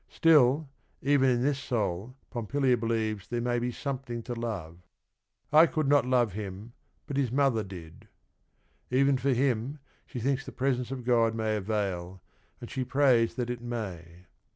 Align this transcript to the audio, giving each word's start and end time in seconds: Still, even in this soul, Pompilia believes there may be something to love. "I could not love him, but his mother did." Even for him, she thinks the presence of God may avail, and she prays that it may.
Still, 0.09 0.67
even 1.03 1.29
in 1.29 1.43
this 1.43 1.59
soul, 1.59 2.15
Pompilia 2.31 2.75
believes 2.75 3.27
there 3.27 3.39
may 3.39 3.59
be 3.59 3.71
something 3.71 4.23
to 4.23 4.33
love. 4.33 4.79
"I 5.53 5.67
could 5.67 5.87
not 5.87 6.07
love 6.07 6.33
him, 6.33 6.73
but 7.05 7.17
his 7.17 7.31
mother 7.31 7.63
did." 7.63 8.07
Even 8.89 9.15
for 9.19 9.29
him, 9.31 9.77
she 10.07 10.19
thinks 10.19 10.43
the 10.43 10.51
presence 10.51 10.89
of 10.89 11.05
God 11.05 11.35
may 11.35 11.55
avail, 11.55 12.23
and 12.59 12.71
she 12.71 12.83
prays 12.83 13.35
that 13.35 13.51
it 13.51 13.61
may. 13.61 14.25